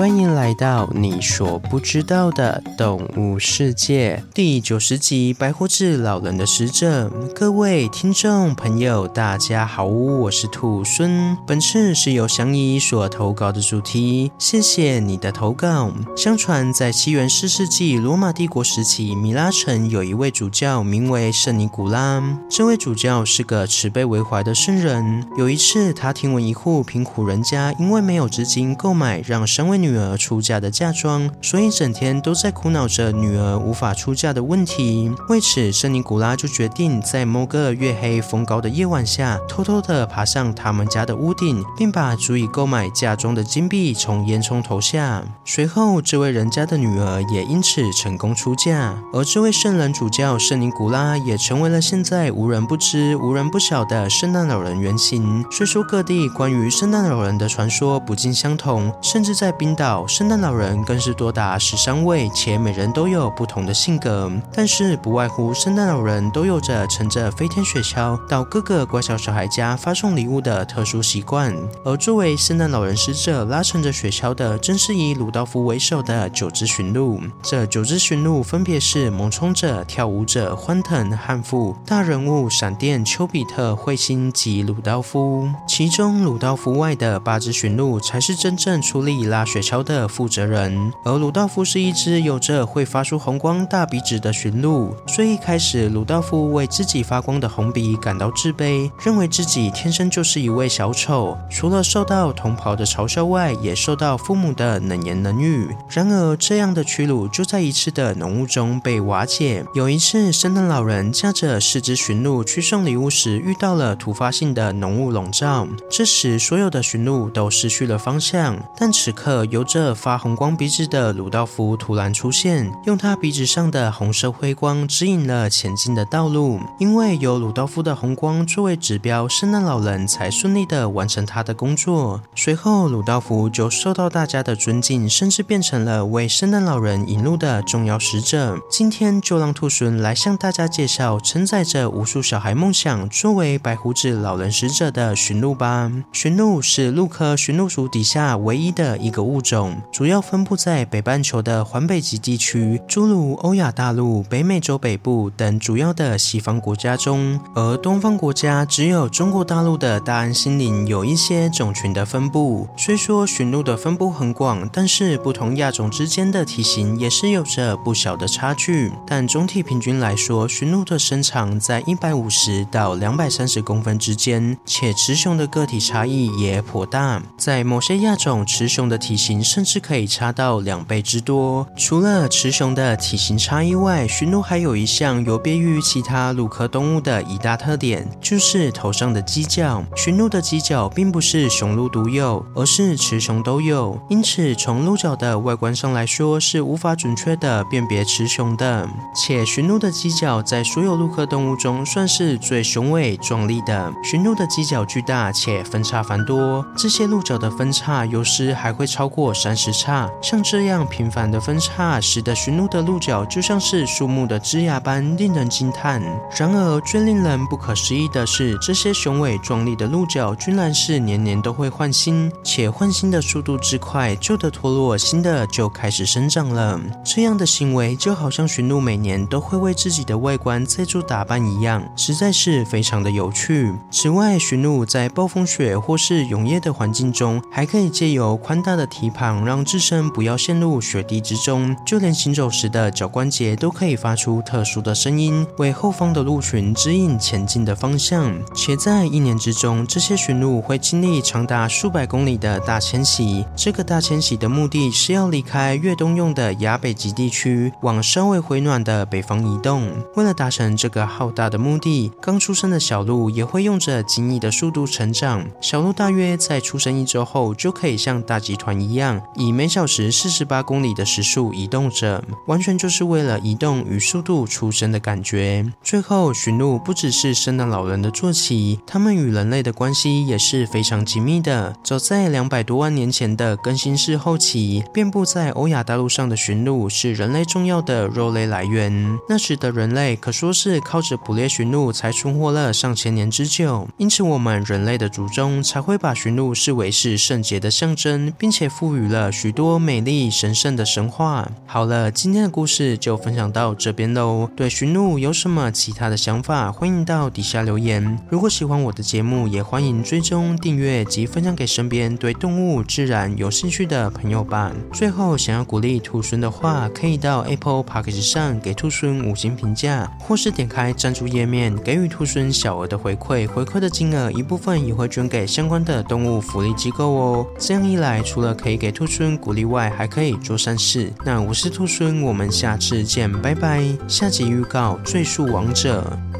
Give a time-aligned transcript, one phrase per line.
[0.00, 7.08] 欢迎来到你所不知道的动物世界第九十集《白胡子老人的使者》。
[7.34, 11.36] 各位听众朋友，大家好，我是兔孙。
[11.46, 15.92] 本次是由祥仪所投稿的主题，谢谢你的投稿。
[16.16, 22.22] 相传在西元四世纪罗马帝国时期，米拉城有一位主教，名为圣尼古拉。
[22.48, 25.26] 这位主教是个慈悲为怀的圣人。
[25.36, 35.10] 有一次，他听闻一户贫苦人家因为没有资金购买让三位女女儿出嫁的嫁妆，所以整天都在苦恼着女儿无法出嫁的问题。
[35.28, 45.24] 为此，圣尼古拉就决定在某个月黑风高的夜晚下，偷偷地爬上他们家的屋顶，并把足以购买嫁妆的金币从烟囱投下。
[45.44, 55.44] 随后，这位人家的女儿也因此成功出嫁，而这位圣人主教圣尼古拉也成为了现在无人不知、无人不晓的圣诞老人原型。
[55.50, 59.70] 虽说各地关于圣诞老人的传说不尽相同，甚至在冰。
[60.06, 64.30] 圣诞老人更是多达十三位，且每人都有不同的性格。
[64.52, 71.56] 但是不外乎圣诞老人都有着乘着飞天雪橇到各个乖巧小孩家发送礼物的特殊习惯。
[71.82, 77.18] 而作为圣诞老人使者拉乘着雪橇的，正是以鲁道夫为首的九只驯鹿。
[77.42, 85.48] 这九只驯鹿分别是猛冲者、跳舞者、欢腾、汉服、大人物、闪电、丘比特、彗星及鲁道夫。
[85.66, 89.70] 其中鲁道夫外的八只驯鹿才是真正出力拉雪橇。
[89.70, 105.68] 桥的负责人，而鲁道夫是一只有着会发出红光大鼻子的驯鹿，所以一开始鲁道夫为自己发光的红鼻感到自卑，认为自己天生就是一位小丑，除了受到同袍的嘲笑外，也受到父母的冷言冷语。
[105.88, 109.64] 然而，这样的屈辱就在一次的浓雾中被瓦解。
[109.72, 118.58] 有一次，圣诞老人驾着四只驯鹿去送礼物时，遇到了突发性的浓雾笼罩，这时所有的驯鹿都失去了方向。
[118.76, 119.46] 但此刻。
[119.50, 126.60] 由着发红光鼻子的鲁道夫突然出现，用他鼻子上的红色辉光指引了前进的道路。
[126.78, 132.22] 因为有鲁道夫的红光作为指标，圣诞老人才顺利的完成他的工作。
[132.36, 138.56] 随后，鲁道夫就受到大家的尊敬，甚至变成了为圣诞老人引路的重要使者。
[138.70, 145.90] 今天就让兔孙来向大家介绍承载着无数小孩梦想，作为白胡子老人使者的驯鹿吧。
[146.12, 149.80] 驯鹿是鹿科驯鹿属底下唯一的一个物种。
[149.92, 162.68] 主要分布在北半球的环北极地区，诸如欧亚大陆、北美洲北部等主要的西方国家中，而东方国家只有中国大陆的大安森林有一些种群的分布。
[162.76, 168.92] 虽说驯鹿的分布很广，但是不同亚种之间的体型也是有着不小的差距。
[169.06, 177.22] 但总体平均来说，驯鹿的身长在一百五十到两百三十公分之间，且雌雄的个体差异也颇大。
[177.36, 179.29] 在某些亚种，雌雄的体型。
[179.44, 181.66] 甚至可以差到两倍之多。
[181.76, 189.84] 除了雌雄的体型差异外，驯鹿还有一项有别于其他鹿科动物的一大特点，就是头上的犄角。
[189.94, 194.00] 驯鹿的犄角并不是雄鹿独有，而是雌雄都有。
[194.08, 198.88] 因此，从鹿角的外观上来说，是无法准确的辨别雌雄的。
[199.14, 203.92] 且驯鹿的犄角在所有鹿科动物中算是最雄伟壮丽的。
[204.02, 209.19] 驯鹿的犄角巨大且分叉繁多，这些鹿角的分叉有时还会超过。
[209.34, 216.02] 三十叉，像这样频繁的分叉，使得驯鹿的鹿角就像是树木的枝桠般令人惊叹。
[216.38, 226.80] 然而，最令人不可思议的是，这些雄伟壮丽的鹿角，居然是年年都会换新，且换新的速度之快，旧的脱落，新的就开始生长了。
[227.04, 233.74] 这样的行为就好像驯鹿每年都会为自己的外观再做打扮一样，实在是非常的有趣。
[233.90, 239.09] 此外，驯鹿在暴风雪或是永夜的环境中，还可以借由宽大的体
[239.44, 241.76] 让自身不要陷入雪地之中。
[241.86, 248.34] 就连行走时的脚关节都可以发出特殊的声音，为后方的鹿群指引前进的方向。
[248.54, 253.44] 且在一年之中，这些驯鹿会经历长达数百公里的大迁徙。
[253.56, 259.88] 这个大迁徙的目的是要离开越冬用的亚北极地区，往稍微回暖的北方移动。
[260.16, 265.44] 为了达成这个浩大的目的，刚出生的小鹿也会用着惊异的速度成长。
[265.60, 268.99] 小鹿大约在出生一周后，就可以像大集团一样，
[269.34, 275.64] 以每小时四十八公里的时速移动着，完全就是为了移动与速度出生的感觉。
[275.82, 281.74] 最后，驯鹿不只是圣诞老人的坐骑，它们与人类的关系也是非常紧密的。
[281.82, 289.18] 早在两百多万年前的更新世后期，遍布在欧亚大陆上的驯鹿是人类重要的肉类来源。
[289.28, 301.48] 那时的人类可说是靠着捕猎驯鹿才存活了上千年之久，因此我们人类的祖宗才会把驯鹿视为是圣洁的象征，并且赋赋予了许多美丽神圣的神话。
[301.64, 304.50] 好了，今天的故事就分享到这边喽。
[304.56, 308.18] 对驯鹿有什么其他的想法，欢迎到底下留言。
[308.28, 314.72] 如果喜欢我的节目，也欢迎追踪订阅及分享给身边对动物自然有兴趣的朋友吧。
[314.92, 323.46] 最后，想要鼓励兔孙的话，可以到 Apple Podcast 上给兔孙五星评价，或是点开赞助页面给予兔孙小额的回馈。
[323.46, 327.46] 回馈的金额一部分也会捐给相关的动物福利机构哦。
[327.56, 331.12] 这样一来，除了可以以给兔孙鼓励外，还可以做善事。
[331.26, 333.84] 那我是兔孙，我们下次见，拜拜。
[334.08, 336.39] 下集预告：最速王者。